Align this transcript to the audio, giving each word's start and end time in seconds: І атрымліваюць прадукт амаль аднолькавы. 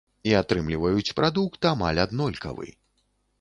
І 0.27 0.31
атрымліваюць 0.37 1.13
прадукт 1.19 1.67
амаль 1.73 2.01
аднолькавы. 2.05 2.67